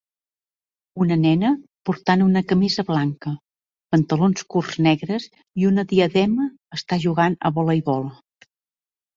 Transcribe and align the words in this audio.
Una 1.03 1.17
nena 1.25 1.51
portant 1.89 2.23
una 2.27 2.41
camisa 2.53 2.85
blanca, 2.87 3.33
pantalons 3.97 4.47
curts 4.55 4.79
negres 4.87 5.29
i 5.37 5.69
una 5.73 5.87
diadema 5.93 6.49
està 6.81 7.01
jugant 7.07 7.39
a 7.51 7.57
voleibol. 7.61 8.11